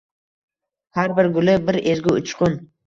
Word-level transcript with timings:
Har 0.99 1.15
bir 1.21 1.31
guli— 1.37 1.57
bir 1.69 1.81
ezgu 1.95 2.21
uchqun 2.25 2.63